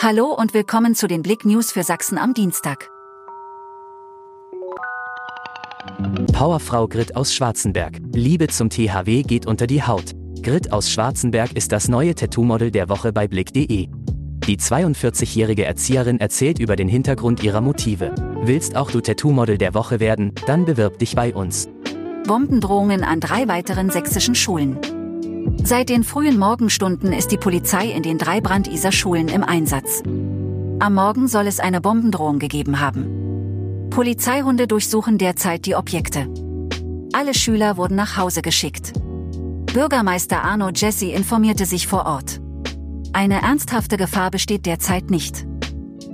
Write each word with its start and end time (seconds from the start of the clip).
Hallo 0.00 0.34
und 0.36 0.52
willkommen 0.52 0.94
zu 0.94 1.06
den 1.06 1.22
Blick 1.22 1.44
News 1.44 1.70
für 1.70 1.84
Sachsen 1.84 2.18
am 2.18 2.34
Dienstag. 2.34 2.90
Powerfrau 6.32 6.88
Grit 6.88 7.14
aus 7.14 7.32
Schwarzenberg. 7.32 8.00
Liebe 8.12 8.48
zum 8.48 8.68
THW 8.68 9.22
geht 9.22 9.46
unter 9.46 9.66
die 9.66 9.82
Haut. 9.82 10.12
Grit 10.42 10.72
aus 10.72 10.90
Schwarzenberg 10.90 11.52
ist 11.52 11.70
das 11.70 11.88
neue 11.88 12.14
Tattoo-Model 12.14 12.70
der 12.70 12.88
Woche 12.88 13.12
bei 13.12 13.28
Blick.de. 13.28 13.88
Die 14.46 14.56
42-jährige 14.56 15.64
Erzieherin 15.64 16.18
erzählt 16.18 16.58
über 16.58 16.74
den 16.74 16.88
Hintergrund 16.88 17.42
ihrer 17.44 17.60
Motive. 17.60 18.12
Willst 18.42 18.76
auch 18.76 18.90
du 18.90 19.00
Tattoo-Model 19.00 19.56
der 19.56 19.74
Woche 19.74 20.00
werden? 20.00 20.32
Dann 20.46 20.64
bewirb 20.64 20.98
dich 20.98 21.14
bei 21.14 21.32
uns. 21.32 21.68
Bombendrohungen 22.26 23.04
an 23.04 23.20
drei 23.20 23.46
weiteren 23.46 23.90
sächsischen 23.90 24.34
Schulen. 24.34 24.78
Seit 25.64 25.88
den 25.88 26.02
frühen 26.02 26.38
Morgenstunden 26.38 27.12
ist 27.12 27.30
die 27.30 27.36
Polizei 27.36 27.86
in 27.86 28.02
den 28.02 28.18
drei 28.18 28.40
Brandiser-Schulen 28.40 29.28
im 29.28 29.44
Einsatz. 29.44 30.02
Am 30.80 30.94
Morgen 30.94 31.28
soll 31.28 31.46
es 31.46 31.60
eine 31.60 31.80
Bombendrohung 31.80 32.40
gegeben 32.40 32.80
haben. 32.80 33.88
Polizeihunde 33.90 34.66
durchsuchen 34.66 35.18
derzeit 35.18 35.64
die 35.66 35.76
Objekte. 35.76 36.26
Alle 37.12 37.32
Schüler 37.32 37.76
wurden 37.76 37.94
nach 37.94 38.16
Hause 38.16 38.42
geschickt. 38.42 38.92
Bürgermeister 39.72 40.42
Arno 40.42 40.70
Jesse 40.74 41.12
informierte 41.12 41.64
sich 41.64 41.86
vor 41.86 42.06
Ort. 42.06 42.40
Eine 43.12 43.42
ernsthafte 43.42 43.96
Gefahr 43.96 44.30
besteht 44.30 44.66
derzeit 44.66 45.10
nicht. 45.10 45.46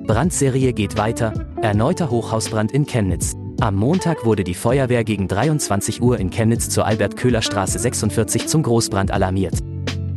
Brandserie 0.07 0.73
geht 0.73 0.99
weiter. 0.99 1.33
Erneuter 1.63 2.11
Hochhausbrand 2.11 2.73
in 2.73 2.85
Chemnitz. 2.85 3.35
Am 3.61 3.75
Montag 3.75 4.25
wurde 4.25 4.45
die 4.45 4.55
Feuerwehr 4.55 5.03
gegen 5.03 5.27
23 5.27 6.01
Uhr 6.01 6.21
in 6.21 6.31
Chemnitz 6.31 6.69
zur 6.69 6.87
Albert-Köhler-Straße 6.87 7.81
46 7.81 8.47
zum 8.47 8.63
Großbrand 8.63 9.11
alarmiert. 9.11 9.55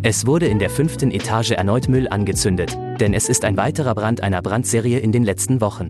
Es 0.03 0.27
wurde 0.27 0.45
in 0.45 0.59
der 0.59 0.69
fünften 0.69 1.09
Etage 1.09 1.51
erneut 1.51 1.89
Müll 1.89 2.07
angezündet, 2.07 2.77
denn 2.99 3.15
es 3.15 3.29
ist 3.29 3.43
ein 3.43 3.57
weiterer 3.57 3.95
Brand 3.95 4.21
einer 4.21 4.43
Brandserie 4.43 4.99
in 4.99 5.11
den 5.11 5.23
letzten 5.23 5.59
Wochen. 5.59 5.89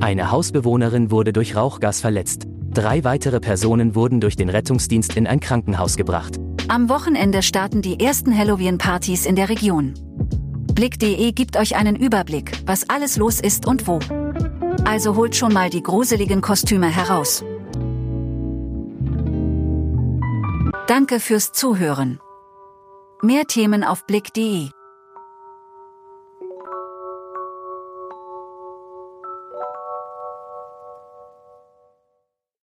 Eine 0.00 0.30
Hausbewohnerin 0.30 1.10
wurde 1.10 1.32
durch 1.32 1.56
Rauchgas 1.56 2.02
verletzt. 2.02 2.46
Drei 2.74 3.04
weitere 3.04 3.40
Personen 3.40 3.94
wurden 3.94 4.20
durch 4.20 4.36
den 4.36 4.50
Rettungsdienst 4.50 5.16
in 5.16 5.26
ein 5.26 5.40
Krankenhaus 5.40 5.96
gebracht. 5.96 6.36
Am 6.68 6.90
Wochenende 6.90 7.42
starten 7.42 7.80
die 7.80 8.00
ersten 8.00 8.36
Halloween-Partys 8.36 9.24
in 9.24 9.36
der 9.36 9.48
Region. 9.48 9.94
Blick.de 10.74 11.32
gibt 11.32 11.56
euch 11.56 11.74
einen 11.74 11.96
Überblick, 11.96 12.52
was 12.66 12.88
alles 12.90 13.16
los 13.16 13.40
ist 13.40 13.66
und 13.66 13.86
wo. 13.86 13.98
Also 14.84 15.16
holt 15.16 15.36
schon 15.36 15.52
mal 15.52 15.70
die 15.70 15.82
gruseligen 15.82 16.40
Kostüme 16.40 16.88
heraus. 16.88 17.44
Danke 20.86 21.20
fürs 21.20 21.52
Zuhören. 21.52 22.20
Mehr 23.22 23.46
Themen 23.46 23.84
auf 23.84 24.06
Blick.de 24.06 24.70